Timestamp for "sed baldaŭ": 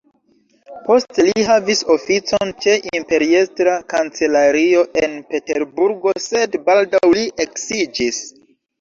6.33-7.07